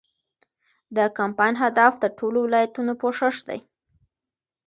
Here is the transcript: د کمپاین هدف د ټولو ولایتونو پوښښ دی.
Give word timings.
د 0.95 0.97
کمپاین 1.17 1.55
هدف 1.63 1.93
د 1.99 2.05
ټولو 2.17 2.39
ولایتونو 2.43 2.93
پوښښ 3.01 3.35
دی. 3.47 3.59